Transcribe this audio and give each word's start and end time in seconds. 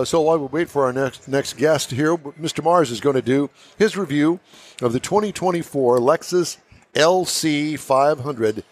uh, 0.00 0.04
so 0.04 0.20
while 0.20 0.38
we 0.38 0.46
wait 0.46 0.68
for 0.68 0.84
our 0.84 0.92
next 0.92 1.28
next 1.28 1.56
guest 1.56 1.90
here, 1.90 2.16
Mr. 2.16 2.62
Marrs 2.62 2.90
is 2.90 3.00
going 3.00 3.16
to 3.16 3.22
do 3.22 3.50
his 3.78 3.96
review 3.96 4.40
of 4.82 4.92
the 4.92 5.00
2024 5.00 5.98
Lexus 5.98 6.58
LC 6.94 7.78
500 7.78 8.64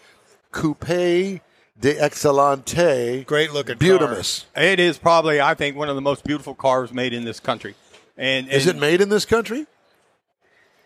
Coupe 0.51 0.79
de 0.87 1.41
Excellente. 1.81 3.25
Great 3.25 3.51
looking 3.53 3.77
Beautimus. 3.77 4.45
It 4.55 4.79
is 4.79 4.97
probably, 4.97 5.39
I 5.39 5.53
think, 5.53 5.75
one 5.75 5.89
of 5.89 5.95
the 5.95 6.01
most 6.01 6.23
beautiful 6.23 6.55
cars 6.55 6.91
made 6.91 7.13
in 7.13 7.23
this 7.25 7.39
country. 7.39 7.75
And, 8.17 8.47
Is 8.49 8.65
it 8.65 8.75
made 8.77 8.99
in 9.01 9.09
this 9.09 9.25
country? 9.25 9.67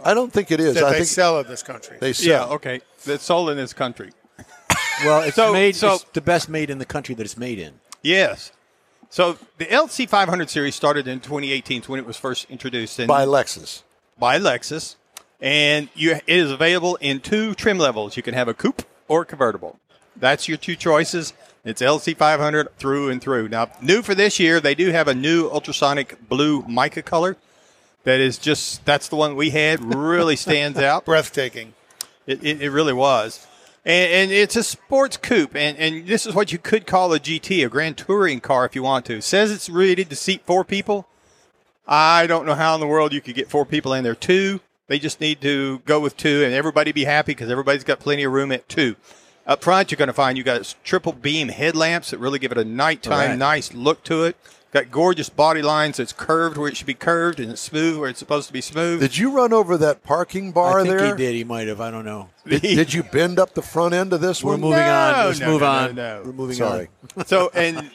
I 0.03 0.13
don't 0.13 0.33
think 0.33 0.51
it 0.51 0.59
is. 0.59 0.75
I 0.77 0.89
they 0.91 0.95
think 0.97 1.07
sell 1.07 1.39
in 1.39 1.47
this 1.47 1.63
country. 1.63 1.97
they 2.01 2.09
Yeah, 2.09 2.13
sell. 2.39 2.53
okay. 2.53 2.81
That's 3.05 3.23
sold 3.23 3.49
in 3.51 3.57
this 3.57 3.71
country. 3.73 4.11
Well, 5.05 5.21
it's 5.21 5.35
So- 5.35 5.53
made. 5.53 5.75
so- 5.75 5.93
it's 5.95 6.03
the 6.13 6.21
best 6.21 6.49
made 6.49 6.69
in 6.69 6.77
the 6.79 6.85
country 6.85 7.15
that 7.15 7.23
it's 7.23 7.37
made 7.37 7.57
in. 7.59 7.79
Yes. 8.01 8.51
So 9.11 9.37
the 9.57 9.65
LC 9.65 10.07
500 10.07 10.49
series 10.49 10.73
started 10.73 11.05
in 11.05 11.19
2018 11.19 11.83
when 11.83 11.99
it 11.99 12.05
was 12.05 12.15
first 12.15 12.49
introduced 12.49 12.97
and 12.97 13.09
by 13.09 13.25
Lexus. 13.25 13.83
by 14.17 14.39
Lexus, 14.39 14.95
and 15.41 15.89
you, 15.93 16.13
it 16.13 16.23
is 16.25 16.49
available 16.49 16.95
in 17.01 17.19
two 17.19 17.53
trim 17.53 17.77
levels. 17.77 18.15
You 18.15 18.23
can 18.23 18.33
have 18.33 18.47
a 18.47 18.53
coupe 18.53 18.83
or 19.09 19.23
a 19.23 19.25
convertible. 19.25 19.77
That's 20.15 20.47
your 20.47 20.57
two 20.57 20.77
choices. 20.77 21.33
It's 21.65 21.81
LC 21.81 22.15
500 22.15 22.77
through 22.77 23.09
and 23.09 23.21
through. 23.21 23.49
Now, 23.49 23.69
new 23.81 24.01
for 24.01 24.15
this 24.15 24.39
year, 24.39 24.61
they 24.61 24.75
do 24.75 24.91
have 24.91 25.09
a 25.09 25.13
new 25.13 25.49
ultrasonic 25.49 26.29
blue 26.29 26.61
mica 26.61 27.01
color. 27.01 27.35
That 28.05 28.21
is 28.21 28.37
just 28.37 28.85
that's 28.85 29.09
the 29.09 29.17
one 29.17 29.35
we 29.35 29.49
had. 29.49 29.93
Really 29.93 30.37
stands 30.37 30.79
out. 30.79 31.03
Breathtaking. 31.05 31.73
It, 32.25 32.41
it, 32.45 32.61
it 32.61 32.69
really 32.69 32.93
was. 32.93 33.45
And, 33.83 34.11
and 34.11 34.31
it's 34.31 34.55
a 34.55 34.63
sports 34.63 35.17
coupe, 35.17 35.55
and, 35.55 35.75
and 35.77 36.05
this 36.05 36.27
is 36.27 36.35
what 36.35 36.51
you 36.51 36.59
could 36.59 36.85
call 36.85 37.13
a 37.13 37.19
GT, 37.19 37.65
a 37.65 37.69
Grand 37.69 37.97
Touring 37.97 38.39
car 38.39 38.63
if 38.65 38.75
you 38.75 38.83
want 38.83 39.05
to. 39.05 39.17
It 39.17 39.23
says 39.23 39.51
it's 39.51 39.69
rated 39.69 40.09
to 40.11 40.15
seat 40.15 40.43
four 40.45 40.63
people. 40.63 41.07
I 41.87 42.27
don't 42.27 42.45
know 42.45 42.53
how 42.53 42.75
in 42.75 42.79
the 42.79 42.87
world 42.87 43.11
you 43.11 43.21
could 43.21 43.33
get 43.33 43.49
four 43.49 43.65
people 43.65 43.93
in 43.93 44.03
there. 44.03 44.13
Two, 44.13 44.59
they 44.85 44.99
just 44.99 45.19
need 45.19 45.41
to 45.41 45.79
go 45.79 45.99
with 45.99 46.15
two, 46.15 46.43
and 46.43 46.53
everybody 46.53 46.91
be 46.91 47.05
happy 47.05 47.31
because 47.31 47.49
everybody's 47.49 47.83
got 47.83 47.99
plenty 47.99 48.23
of 48.23 48.31
room 48.31 48.51
at 48.51 48.69
two. 48.69 48.95
Up 49.47 49.63
front, 49.63 49.91
you're 49.91 49.97
going 49.97 50.07
to 50.07 50.13
find 50.13 50.37
you 50.37 50.43
got 50.43 50.75
triple 50.83 51.13
beam 51.13 51.47
headlamps 51.49 52.11
that 52.11 52.19
really 52.19 52.39
give 52.39 52.51
it 52.51 52.57
a 52.57 52.65
nighttime 52.65 53.29
Right. 53.31 53.37
nice 53.37 53.73
look 53.73 54.03
to 54.05 54.23
it. 54.23 54.35
Got 54.71 54.89
gorgeous 54.89 55.27
body 55.27 55.61
lines. 55.61 55.99
It's 55.99 56.13
curved 56.13 56.57
where 56.57 56.69
it 56.69 56.77
should 56.77 56.87
be 56.87 56.93
curved, 56.93 57.41
and 57.41 57.51
it's 57.51 57.59
smooth 57.59 57.97
where 57.97 58.07
it's 58.07 58.19
supposed 58.19 58.47
to 58.47 58.53
be 58.53 58.61
smooth. 58.61 59.01
Did 59.01 59.17
you 59.17 59.31
run 59.31 59.51
over 59.51 59.75
that 59.77 60.01
parking 60.03 60.53
bar 60.53 60.79
I 60.79 60.83
think 60.83 60.97
there? 60.97 61.07
he 61.07 61.17
did. 61.17 61.35
He 61.35 61.43
might 61.43 61.67
have. 61.67 61.81
I 61.81 61.91
don't 61.91 62.05
know. 62.05 62.29
Did, 62.47 62.61
did 62.61 62.93
you 62.93 63.03
bend 63.03 63.37
up 63.37 63.53
the 63.53 63.61
front 63.61 63.93
end 63.93 64.13
of 64.13 64.21
this 64.21 64.41
We're 64.41 64.51
one? 64.53 64.61
moving 64.61 64.77
No, 64.79 64.93
on. 64.93 65.25
Let's 65.25 65.39
no, 65.41 65.47
move 65.47 65.61
no, 65.61 65.67
no, 65.67 65.89
on. 65.89 65.95
no. 65.95 66.21
We're 66.25 66.31
moving 66.31 66.55
Sorry. 66.55 66.87
on. 67.17 67.25
So 67.25 67.49
and 67.53 67.91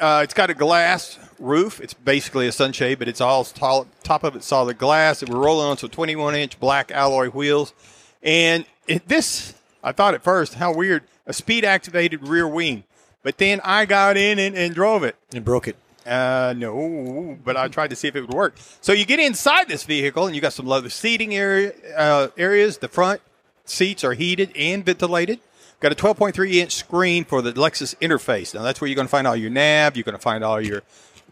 uh, 0.00 0.20
it's 0.24 0.32
got 0.32 0.48
a 0.48 0.54
glass 0.54 1.18
roof. 1.38 1.80
It's 1.82 1.92
basically 1.92 2.46
a 2.46 2.52
sunshade, 2.52 2.98
but 2.98 3.08
it's 3.08 3.20
all 3.20 3.44
tall, 3.44 3.86
top 4.02 4.24
of 4.24 4.34
it 4.36 4.42
solid 4.42 4.78
glass. 4.78 5.20
And 5.22 5.30
we're 5.34 5.40
rolling 5.44 5.66
on 5.68 5.76
some 5.76 5.90
21 5.90 6.34
inch 6.34 6.58
black 6.58 6.90
alloy 6.92 7.28
wheels. 7.28 7.74
And 8.22 8.64
it, 8.88 9.06
this, 9.06 9.52
I 9.86 9.92
thought 9.92 10.14
at 10.14 10.24
first, 10.24 10.54
how 10.54 10.74
weird, 10.74 11.04
a 11.26 11.32
speed 11.32 11.64
activated 11.64 12.26
rear 12.26 12.48
wing. 12.48 12.82
But 13.22 13.38
then 13.38 13.60
I 13.62 13.86
got 13.86 14.16
in 14.16 14.40
and, 14.40 14.56
and 14.56 14.74
drove 14.74 15.04
it. 15.04 15.14
And 15.32 15.44
broke 15.44 15.68
it. 15.68 15.76
Uh, 16.04 16.54
no, 16.56 17.38
but 17.44 17.56
I 17.56 17.68
tried 17.68 17.90
to 17.90 17.96
see 17.96 18.08
if 18.08 18.16
it 18.16 18.22
would 18.22 18.34
work. 18.34 18.56
So 18.80 18.92
you 18.92 19.04
get 19.04 19.20
inside 19.20 19.68
this 19.68 19.84
vehicle, 19.84 20.26
and 20.26 20.34
you 20.34 20.42
got 20.42 20.52
some 20.52 20.66
leather 20.66 20.90
seating 20.90 21.36
area 21.36 21.72
uh, 21.96 22.28
areas. 22.36 22.78
The 22.78 22.88
front 22.88 23.20
seats 23.64 24.02
are 24.02 24.14
heated 24.14 24.50
and 24.56 24.84
ventilated. 24.84 25.38
Got 25.78 25.92
a 25.92 25.94
12.3 25.94 26.54
inch 26.54 26.74
screen 26.74 27.24
for 27.24 27.40
the 27.40 27.52
Lexus 27.52 27.94
interface. 27.96 28.54
Now 28.54 28.62
that's 28.62 28.80
where 28.80 28.88
you're 28.88 28.96
going 28.96 29.06
to 29.06 29.10
find 29.10 29.26
all 29.26 29.36
your 29.36 29.50
nav. 29.50 29.96
You're 29.96 30.04
going 30.04 30.16
to 30.16 30.22
find 30.22 30.42
all 30.42 30.60
your 30.60 30.82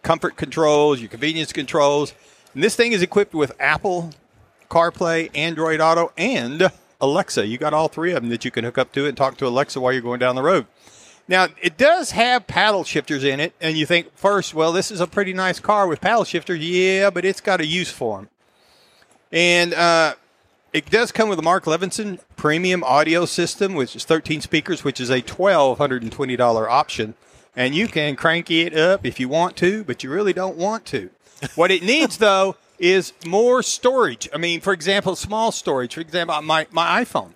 comfort 0.02 0.36
controls, 0.36 1.00
your 1.00 1.08
convenience 1.08 1.52
controls. 1.52 2.14
And 2.54 2.62
this 2.62 2.76
thing 2.76 2.92
is 2.92 3.02
equipped 3.02 3.34
with 3.34 3.52
Apple 3.58 4.10
CarPlay, 4.68 5.30
Android 5.34 5.80
Auto, 5.80 6.12
and 6.16 6.70
Alexa. 7.04 7.46
You 7.46 7.58
got 7.58 7.74
all 7.74 7.88
three 7.88 8.12
of 8.12 8.22
them 8.22 8.30
that 8.30 8.44
you 8.44 8.50
can 8.50 8.64
hook 8.64 8.78
up 8.78 8.92
to 8.92 9.06
and 9.06 9.16
talk 9.16 9.36
to 9.38 9.46
Alexa 9.46 9.80
while 9.80 9.92
you're 9.92 10.02
going 10.02 10.20
down 10.20 10.34
the 10.34 10.42
road. 10.42 10.66
Now, 11.26 11.48
it 11.62 11.78
does 11.78 12.10
have 12.10 12.46
paddle 12.46 12.84
shifters 12.84 13.24
in 13.24 13.40
it, 13.40 13.54
and 13.60 13.78
you 13.78 13.86
think 13.86 14.14
first, 14.14 14.52
well, 14.52 14.72
this 14.72 14.90
is 14.90 15.00
a 15.00 15.06
pretty 15.06 15.32
nice 15.32 15.58
car 15.58 15.86
with 15.86 16.00
paddle 16.00 16.24
shifters. 16.24 16.58
Yeah, 16.58 17.10
but 17.10 17.24
it's 17.24 17.40
got 17.40 17.60
a 17.60 17.66
use 17.66 17.90
for 17.90 18.18
them. 18.18 18.28
And 19.32 19.72
uh, 19.72 20.14
it 20.72 20.90
does 20.90 21.12
come 21.12 21.28
with 21.28 21.38
a 21.38 21.42
Mark 21.42 21.64
Levinson 21.64 22.20
premium 22.36 22.84
audio 22.84 23.24
system, 23.24 23.74
which 23.74 23.96
is 23.96 24.04
13 24.04 24.42
speakers, 24.42 24.84
which 24.84 25.00
is 25.00 25.08
a 25.08 25.22
$1,220 25.22 26.68
option. 26.68 27.14
And 27.56 27.74
you 27.74 27.88
can 27.88 28.16
crank 28.16 28.50
it 28.50 28.76
up 28.76 29.06
if 29.06 29.18
you 29.18 29.28
want 29.28 29.56
to, 29.56 29.84
but 29.84 30.02
you 30.02 30.10
really 30.10 30.32
don't 30.32 30.56
want 30.56 30.84
to. 30.86 31.10
What 31.54 31.70
it 31.70 31.82
needs, 31.82 32.18
though, 32.18 32.56
is 32.78 33.12
more 33.26 33.62
storage. 33.62 34.28
I 34.32 34.38
mean, 34.38 34.60
for 34.60 34.72
example, 34.72 35.16
small 35.16 35.52
storage. 35.52 35.94
For 35.94 36.00
example, 36.00 36.40
my, 36.42 36.66
my 36.70 37.04
iPhone. 37.04 37.32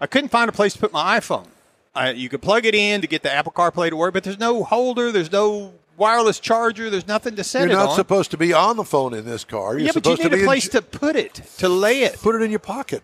I 0.00 0.06
couldn't 0.06 0.30
find 0.30 0.48
a 0.48 0.52
place 0.52 0.72
to 0.74 0.78
put 0.78 0.92
my 0.92 1.18
iPhone. 1.18 1.46
Uh, 1.94 2.12
you 2.14 2.28
could 2.28 2.40
plug 2.40 2.64
it 2.64 2.74
in 2.74 3.00
to 3.00 3.06
get 3.06 3.22
the 3.22 3.32
Apple 3.32 3.52
CarPlay 3.52 3.90
to 3.90 3.96
work, 3.96 4.14
but 4.14 4.24
there's 4.24 4.38
no 4.38 4.62
holder, 4.62 5.10
there's 5.12 5.32
no 5.32 5.74
wireless 5.96 6.38
charger, 6.40 6.88
there's 6.88 7.06
nothing 7.08 7.36
to 7.36 7.44
set 7.44 7.62
it 7.62 7.64
up. 7.64 7.70
You're 7.70 7.86
not 7.86 7.94
supposed 7.96 8.30
to 8.30 8.36
be 8.38 8.52
on 8.52 8.76
the 8.76 8.84
phone 8.84 9.12
in 9.12 9.24
this 9.24 9.44
car. 9.44 9.72
You're 9.72 9.86
yeah, 9.86 9.92
but 9.92 10.06
you 10.06 10.16
need 10.16 10.42
a 10.42 10.44
place 10.44 10.66
in, 10.66 10.72
to 10.72 10.82
put 10.82 11.16
it, 11.16 11.34
to 11.58 11.68
lay 11.68 12.02
it. 12.02 12.16
put 12.20 12.34
it 12.36 12.42
in 12.42 12.50
your 12.50 12.60
pocket. 12.60 13.02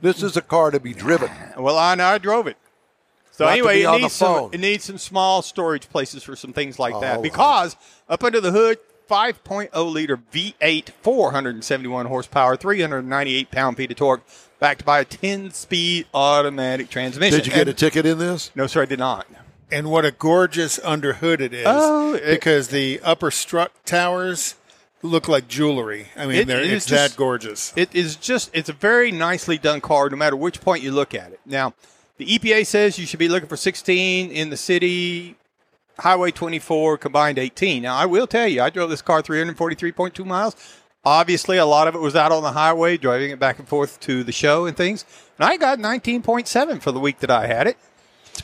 This 0.00 0.22
is 0.22 0.36
a 0.36 0.42
car 0.42 0.70
to 0.70 0.80
be 0.80 0.94
driven. 0.94 1.30
Well, 1.58 1.76
I 1.76 1.94
know 1.94 2.06
I 2.06 2.18
drove 2.18 2.46
it. 2.46 2.56
So 3.32 3.44
Not 3.44 3.52
anyway, 3.52 3.82
it 3.82 4.00
needs 4.00 4.14
some 4.14 4.50
it 4.52 4.60
needs 4.60 4.84
some 4.84 4.96
small 4.98 5.42
storage 5.42 5.88
places 5.90 6.22
for 6.22 6.36
some 6.36 6.52
things 6.54 6.78
like 6.78 6.94
Oh, 6.94 7.00
that. 7.00 7.22
Because 7.22 7.76
up 8.08 8.24
under 8.24 8.40
the 8.40 8.50
hood, 8.50 8.78
5.0 9.10 9.92
liter 9.92 10.16
V8, 10.32 10.90
471 11.02 12.06
horsepower, 12.06 12.56
398 12.56 13.50
pound 13.50 13.76
feet 13.76 13.90
of 13.90 13.96
torque, 13.96 14.22
backed 14.60 14.84
by 14.84 15.00
a 15.00 15.04
10 15.04 15.50
speed 15.50 16.06
automatic 16.14 16.88
transmission. 16.90 17.38
Did 17.38 17.46
you 17.46 17.52
get 17.52 17.66
a 17.66 17.74
ticket 17.74 18.06
in 18.06 18.18
this? 18.18 18.50
No, 18.54 18.66
sir, 18.68 18.82
I 18.82 18.84
did 18.86 19.00
not. 19.00 19.26
And 19.72 19.90
what 19.90 20.04
a 20.04 20.12
gorgeous 20.12 20.78
underhood 20.84 21.40
it 21.40 21.52
is. 21.52 21.64
Oh, 21.68 22.14
it- 22.14 22.24
because 22.26 22.68
the 22.68 23.00
upper 23.02 23.30
strut 23.30 23.72
towers 23.84 24.54
look 25.02 25.26
like 25.28 25.48
jewelry. 25.48 26.08
I 26.16 26.26
mean, 26.26 26.36
It 26.36 26.46
they're, 26.46 26.60
is 26.60 26.72
it's 26.72 26.86
just- 26.86 27.12
that 27.14 27.18
gorgeous. 27.18 27.72
It 27.74 27.92
is 27.94 28.14
just 28.16 28.50
it's 28.52 28.68
a 28.68 28.72
very 28.74 29.10
nicely 29.10 29.58
done 29.58 29.80
car 29.80 30.08
no 30.08 30.16
matter 30.16 30.36
which 30.36 30.60
point 30.60 30.82
you 30.84 30.92
look 30.92 31.14
at 31.14 31.32
it. 31.32 31.40
Now, 31.44 31.74
the 32.16 32.26
EPA 32.26 32.64
says 32.66 32.98
you 32.98 33.06
should 33.06 33.18
be 33.18 33.28
looking 33.28 33.48
for 33.48 33.56
16 33.56 34.30
in 34.30 34.50
the 34.50 34.56
city, 34.56 35.36
Highway 36.00 36.30
24 36.30 36.98
combined 36.98 37.38
18. 37.38 37.82
Now, 37.82 37.96
I 37.96 38.06
will 38.06 38.26
tell 38.26 38.48
you, 38.48 38.62
I 38.62 38.70
drove 38.70 38.90
this 38.90 39.02
car 39.02 39.22
343.2 39.22 40.24
miles. 40.24 40.56
Obviously, 41.04 41.56
a 41.56 41.64
lot 41.64 41.88
of 41.88 41.94
it 41.94 42.00
was 42.00 42.14
out 42.14 42.32
on 42.32 42.42
the 42.42 42.52
highway, 42.52 42.96
driving 42.98 43.30
it 43.30 43.38
back 43.38 43.58
and 43.58 43.66
forth 43.66 43.98
to 44.00 44.22
the 44.22 44.32
show 44.32 44.66
and 44.66 44.76
things. 44.76 45.04
And 45.38 45.48
I 45.48 45.56
got 45.56 45.78
19.7 45.78 46.82
for 46.82 46.92
the 46.92 47.00
week 47.00 47.20
that 47.20 47.30
I 47.30 47.46
had 47.46 47.66
it. 47.66 47.78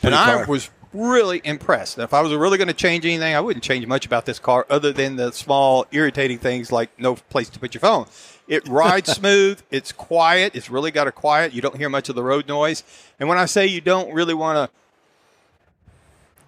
And 0.01 0.15
I 0.15 0.37
car. 0.37 0.45
was 0.47 0.69
really 0.93 1.41
impressed. 1.43 1.97
Now, 1.97 2.05
if 2.05 2.13
I 2.13 2.21
was 2.21 2.33
really 2.33 2.57
going 2.57 2.67
to 2.67 2.73
change 2.73 3.05
anything, 3.05 3.35
I 3.35 3.41
wouldn't 3.41 3.63
change 3.63 3.85
much 3.85 4.05
about 4.05 4.25
this 4.25 4.39
car 4.39 4.65
other 4.69 4.91
than 4.91 5.15
the 5.15 5.31
small 5.31 5.85
irritating 5.91 6.39
things 6.39 6.71
like 6.71 6.89
no 6.99 7.15
place 7.15 7.49
to 7.49 7.59
put 7.59 7.73
your 7.73 7.81
phone. 7.81 8.07
It 8.47 8.67
rides 8.69 9.11
smooth. 9.11 9.61
It's 9.69 9.91
quiet. 9.91 10.55
It's 10.55 10.69
really 10.69 10.91
got 10.91 11.07
a 11.07 11.11
quiet. 11.11 11.53
You 11.53 11.61
don't 11.61 11.77
hear 11.77 11.89
much 11.89 12.09
of 12.09 12.15
the 12.15 12.23
road 12.23 12.47
noise. 12.47 12.83
And 13.19 13.29
when 13.29 13.37
I 13.37 13.45
say 13.45 13.67
you 13.67 13.81
don't 13.81 14.13
really 14.13 14.33
want 14.33 14.57
to 14.57 14.75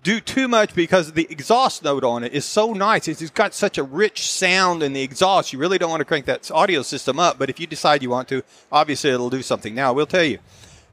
do 0.04 0.20
too 0.22 0.48
much 0.48 0.74
because 0.74 1.12
the 1.14 1.28
exhaust 1.30 1.84
note 1.84 2.04
on 2.04 2.24
it 2.24 2.32
is 2.34 2.46
so 2.46 2.74
nice. 2.74 3.08
It's 3.08 3.22
it's 3.22 3.32
got 3.32 3.54
such 3.54 3.78
a 3.78 3.84
rich 3.84 4.30
sound 4.32 4.82
in 4.82 4.94
the 4.94 5.02
exhaust. 5.02 5.52
You 5.52 5.60
really 5.60 5.78
don't 5.78 5.90
want 5.90 6.02
to 6.02 6.06
crank 6.06 6.26
that 6.26 6.50
audio 6.52 6.82
system 6.82 7.20
up. 7.20 7.38
But 7.38 7.50
if 7.50 7.60
you 7.60 7.68
decide 7.68 8.02
you 8.02 8.10
want 8.10 8.28
to, 8.30 8.44
obviously 8.72 9.10
it'll 9.12 9.30
do 9.30 9.42
something. 9.42 9.76
Now, 9.76 9.90
I 9.90 9.92
will 9.92 10.06
tell 10.06 10.24
you, 10.24 10.40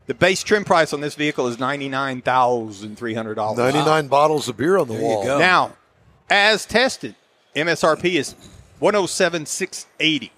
the 0.07 0.15
base 0.15 0.43
trim 0.43 0.65
price 0.65 0.93
on 0.93 1.01
this 1.01 1.15
vehicle 1.15 1.47
is 1.47 1.59
ninety 1.59 1.89
nine 1.89 2.21
thousand 2.21 2.97
three 2.97 3.15
hundred 3.15 3.35
dollars. 3.37 3.59
99 3.59 4.09
bottles 4.09 4.49
of 4.49 4.57
beer 4.57 4.77
on 4.77 4.89
the 4.89 4.95
There 4.95 5.03
you 5.03 5.09
wall. 5.09 5.25
go. 5.25 5.39
Now, 5.39 5.73
as 6.29 6.67
tested, 6.67 7.15
MSRP 7.55 8.15
is 8.15 8.35
one 8.81 8.95
hundred 8.95 9.07
seven 9.09 9.47
six 9.47 9.87
eighty, 10.01 10.33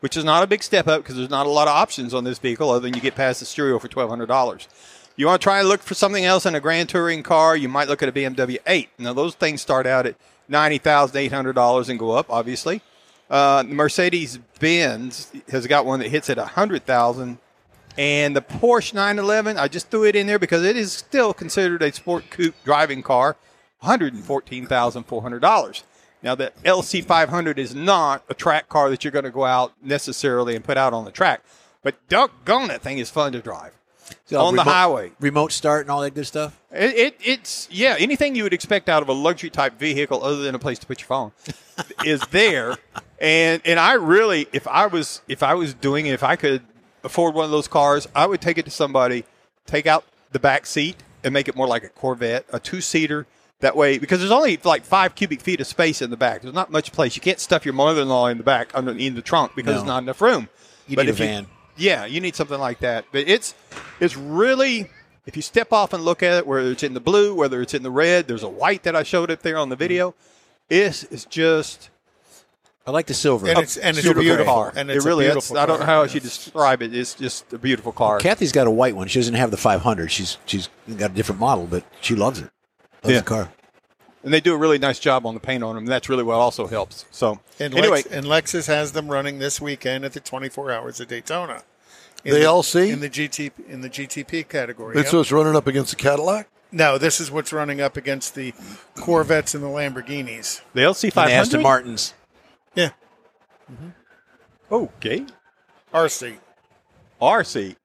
which 0.00 0.16
is 0.16 0.24
not 0.24 0.42
a 0.42 0.46
big 0.48 0.62
step 0.62 0.88
up 0.88 1.02
because 1.02 1.16
there's 1.16 1.30
not 1.30 1.46
a 1.46 1.50
lot 1.50 1.68
of 1.68 1.74
options 1.74 2.12
on 2.14 2.24
this 2.24 2.38
vehicle 2.40 2.68
other 2.70 2.80
than 2.80 2.94
you 2.94 3.00
get 3.00 3.14
past 3.14 3.38
the 3.40 3.46
stereo 3.46 3.78
for 3.78 3.86
twelve 3.88 4.10
hundred 4.10 4.26
dollars. 4.26 4.68
You 5.16 5.26
want 5.26 5.42
to 5.42 5.44
try 5.44 5.60
and 5.60 5.68
look 5.68 5.82
for 5.82 5.94
something 5.94 6.24
else 6.24 6.46
in 6.46 6.54
a 6.54 6.60
Grand 6.60 6.88
Touring 6.88 7.22
car? 7.22 7.56
You 7.56 7.68
might 7.68 7.88
look 7.88 8.02
at 8.02 8.08
a 8.08 8.12
BMW 8.12 8.58
8. 8.66 8.88
Now 8.98 9.12
those 9.12 9.34
things 9.34 9.60
start 9.60 9.86
out 9.86 10.06
at 10.06 10.16
ninety 10.48 10.78
thousand 10.78 11.16
eight 11.18 11.32
hundred 11.32 11.54
dollars 11.54 11.88
and 11.88 11.98
go 11.98 12.12
up, 12.12 12.26
obviously. 12.30 12.80
Uh, 13.28 13.64
Mercedes 13.66 14.38
Benz 14.58 15.32
has 15.50 15.66
got 15.66 15.86
one 15.86 16.00
that 16.00 16.08
hits 16.08 16.30
at 16.30 16.38
a 16.38 16.44
hundred 16.44 16.84
thousand, 16.86 17.38
and 17.98 18.34
the 18.36 18.42
Porsche 18.42 18.94
911. 18.94 19.58
I 19.58 19.68
just 19.68 19.90
threw 19.90 20.04
it 20.04 20.16
in 20.16 20.26
there 20.26 20.38
because 20.38 20.64
it 20.64 20.76
is 20.76 20.92
still 20.92 21.32
considered 21.34 21.82
a 21.82 21.92
sport 21.92 22.30
coupe 22.30 22.54
driving 22.64 23.02
car, 23.02 23.36
one 23.80 23.90
hundred 23.90 24.14
and 24.14 24.24
fourteen 24.24 24.66
thousand 24.66 25.04
four 25.04 25.22
hundred 25.22 25.40
dollars. 25.40 25.84
Now 26.22 26.34
the 26.36 26.52
LC 26.64 27.04
500 27.04 27.58
is 27.58 27.74
not 27.74 28.22
a 28.28 28.34
track 28.34 28.68
car 28.68 28.88
that 28.90 29.02
you're 29.02 29.10
going 29.10 29.24
to 29.24 29.30
go 29.30 29.44
out 29.44 29.72
necessarily 29.82 30.54
and 30.54 30.64
put 30.64 30.76
out 30.76 30.94
on 30.94 31.04
the 31.04 31.10
track, 31.10 31.42
but 31.82 31.96
doggone 32.08 32.68
that 32.68 32.80
thing 32.80 32.98
is 32.98 33.10
fun 33.10 33.32
to 33.32 33.40
drive. 33.40 33.72
So, 34.26 34.40
on 34.40 34.56
the 34.56 34.64
highway. 34.64 35.12
remote 35.20 35.52
start 35.52 35.82
and 35.82 35.90
all 35.90 36.00
that 36.02 36.14
good 36.14 36.26
stuff. 36.26 36.58
It, 36.70 36.94
it 36.96 37.16
it's 37.24 37.68
yeah, 37.70 37.96
anything 37.98 38.34
you 38.34 38.42
would 38.44 38.52
expect 38.54 38.88
out 38.88 39.02
of 39.02 39.08
a 39.08 39.12
luxury 39.12 39.50
type 39.50 39.78
vehicle 39.78 40.22
other 40.24 40.42
than 40.42 40.54
a 40.54 40.58
place 40.58 40.78
to 40.80 40.86
put 40.86 41.00
your 41.00 41.06
phone 41.08 41.32
is 42.04 42.20
there. 42.30 42.76
And 43.20 43.62
and 43.64 43.78
I 43.78 43.94
really 43.94 44.48
if 44.52 44.66
I 44.68 44.86
was 44.86 45.22
if 45.28 45.42
I 45.42 45.54
was 45.54 45.74
doing 45.74 46.06
it, 46.06 46.12
if 46.12 46.22
I 46.22 46.36
could 46.36 46.62
afford 47.04 47.34
one 47.34 47.44
of 47.44 47.50
those 47.50 47.68
cars, 47.68 48.06
I 48.14 48.26
would 48.26 48.40
take 48.40 48.58
it 48.58 48.64
to 48.64 48.70
somebody, 48.70 49.24
take 49.66 49.86
out 49.86 50.04
the 50.32 50.38
back 50.38 50.66
seat 50.66 50.96
and 51.24 51.32
make 51.34 51.48
it 51.48 51.54
more 51.56 51.66
like 51.66 51.84
a 51.84 51.88
Corvette, 51.88 52.46
a 52.52 52.58
two 52.60 52.80
seater. 52.80 53.26
That 53.60 53.76
way, 53.76 53.98
because 53.98 54.18
there's 54.18 54.32
only 54.32 54.58
like 54.64 54.84
five 54.84 55.14
cubic 55.14 55.40
feet 55.40 55.60
of 55.60 55.68
space 55.68 56.02
in 56.02 56.10
the 56.10 56.16
back. 56.16 56.42
There's 56.42 56.52
not 56.52 56.72
much 56.72 56.90
place. 56.90 57.14
You 57.14 57.22
can't 57.22 57.38
stuff 57.38 57.64
your 57.64 57.74
mother-in-law 57.74 58.26
in 58.26 58.38
the 58.38 58.42
back 58.42 58.72
under 58.74 58.90
in 58.90 59.14
the 59.14 59.22
trunk 59.22 59.52
because 59.54 59.68
No. 59.68 59.72
there's 59.74 59.86
not 59.86 60.02
enough 60.02 60.20
room. 60.20 60.48
You 60.88 60.96
But 60.96 61.02
need 61.06 61.10
a 61.10 61.12
if 61.12 61.20
you- 61.20 61.26
van. 61.26 61.46
yeah, 61.76 62.04
you 62.04 62.20
need 62.20 62.34
something 62.34 62.58
like 62.58 62.80
that. 62.80 63.04
But 63.12 63.28
it's 63.28 63.54
it's 64.02 64.16
really 64.16 64.90
if 65.24 65.36
you 65.36 65.42
step 65.42 65.72
off 65.72 65.92
and 65.92 66.04
look 66.04 66.22
at 66.22 66.38
it, 66.38 66.46
whether 66.46 66.70
it's 66.72 66.82
in 66.82 66.94
the 66.94 67.00
blue, 67.00 67.34
whether 67.34 67.62
it's 67.62 67.74
in 67.74 67.84
the 67.84 67.90
red, 67.90 68.26
there's 68.26 68.42
a 68.42 68.48
white 68.48 68.82
that 68.82 68.96
I 68.96 69.04
showed 69.04 69.30
up 69.30 69.42
there 69.42 69.56
on 69.56 69.68
the 69.68 69.76
video. 69.76 70.14
It's 70.68 71.04
it's 71.04 71.24
just 71.24 71.90
I 72.84 72.90
like 72.90 73.06
the 73.06 73.14
silver. 73.14 73.46
And 73.48 73.58
it's 73.60 73.76
and 73.76 73.96
it's 73.96 74.02
beautiful 74.02 74.22
beautiful. 74.24 74.52
car. 74.52 74.72
And 74.74 74.90
it 74.90 74.96
it's 74.96 75.06
really 75.06 75.26
is. 75.26 75.52
I 75.52 75.66
don't 75.66 75.78
know 75.78 75.86
car, 75.86 75.94
how 75.94 76.02
yes. 76.02 76.10
she 76.10 76.20
describe 76.20 76.82
it. 76.82 76.94
It's 76.94 77.14
just 77.14 77.52
a 77.52 77.58
beautiful 77.58 77.92
car. 77.92 78.18
Kathy's 78.18 78.50
got 78.52 78.66
a 78.66 78.70
white 78.72 78.96
one. 78.96 79.06
She 79.06 79.20
doesn't 79.20 79.34
have 79.34 79.52
the 79.52 79.56
500. 79.56 80.10
She's 80.10 80.38
she's 80.46 80.68
got 80.96 81.12
a 81.12 81.14
different 81.14 81.40
model, 81.40 81.66
but 81.66 81.84
she 82.00 82.16
loves 82.16 82.40
it. 82.40 82.50
Loves 83.04 83.14
Yeah. 83.14 83.20
the 83.20 83.26
car. 83.26 83.52
and 84.24 84.32
they 84.32 84.40
do 84.40 84.54
a 84.54 84.56
really 84.56 84.78
nice 84.78 84.98
job 84.98 85.26
on 85.26 85.34
the 85.34 85.40
paint 85.40 85.62
on 85.62 85.74
them. 85.76 85.86
That's 85.86 86.08
really 86.08 86.24
what 86.24 86.34
also 86.34 86.66
helps. 86.66 87.04
So 87.12 87.40
And, 87.60 87.72
anyway, 87.74 88.02
Lex, 88.02 88.06
and 88.06 88.26
Lexus 88.26 88.66
has 88.66 88.92
them 88.92 89.08
running 89.08 89.38
this 89.38 89.60
weekend 89.60 90.04
at 90.04 90.12
the 90.12 90.20
24 90.20 90.70
Hours 90.72 91.00
of 91.00 91.08
Daytona. 91.08 91.62
In 92.24 92.34
The 92.34 92.40
the 92.40 92.44
LC? 92.46 92.92
in 92.92 93.00
the 93.00 93.10
GT 93.10 93.50
in 93.68 93.80
the 93.80 93.90
GTP 93.90 94.48
category. 94.48 94.94
That's 94.94 95.06
yep. 95.12 95.14
what's 95.14 95.32
running 95.32 95.56
up 95.56 95.66
against 95.66 95.90
the 95.90 95.96
Cadillac. 95.96 96.48
No, 96.70 96.96
this 96.96 97.20
is 97.20 97.30
what's 97.30 97.52
running 97.52 97.80
up 97.80 97.96
against 97.96 98.34
the 98.34 98.54
Corvettes 98.96 99.54
and 99.54 99.62
the 99.62 99.68
Lamborghinis. 99.68 100.62
the 100.72 100.80
LC 100.82 101.04
And 101.04 101.12
five 101.12 101.28
the 101.28 101.34
Aston. 101.34 101.62
Martins. 101.62 102.14
Yeah, 102.74 102.90
mm-hmm. 103.70 103.88
Okay, 104.72 105.26
RC, 105.92 106.36
RC, 107.20 107.76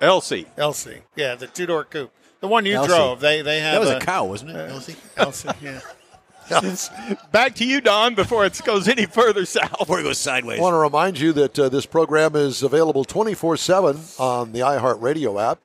LC. 0.00 0.46
LC. 0.56 1.02
Yeah, 1.14 1.34
the 1.36 1.46
two 1.46 1.66
door 1.66 1.84
coupe. 1.84 2.10
The 2.40 2.48
one 2.48 2.66
you 2.66 2.76
LC. 2.76 2.86
drove. 2.88 3.20
They 3.20 3.42
they 3.42 3.60
have 3.60 3.74
That 3.74 3.80
was 3.80 3.90
a, 3.90 3.96
a 3.98 4.00
cow, 4.00 4.24
wasn't 4.24 4.50
it? 4.52 4.56
Uh, 4.56 4.68
LC. 4.72 4.96
LC. 5.16 5.54
Yeah. 5.62 5.80
Back 7.32 7.54
to 7.56 7.64
you, 7.64 7.80
Don. 7.80 8.14
Before 8.14 8.44
it 8.44 8.60
goes 8.64 8.88
any 8.88 9.06
further 9.06 9.44
south. 9.44 9.78
Before 9.78 10.00
it 10.00 10.04
goes 10.04 10.18
sideways. 10.18 10.58
I 10.58 10.62
want 10.62 10.74
to 10.74 10.78
remind 10.78 11.18
you 11.18 11.32
that 11.34 11.58
uh, 11.58 11.68
this 11.68 11.86
program 11.86 12.36
is 12.36 12.62
available 12.62 13.04
24 13.04 13.56
7 13.56 14.00
on 14.18 14.52
the 14.52 14.60
iHeartRadio 14.60 15.40
app. 15.40 15.58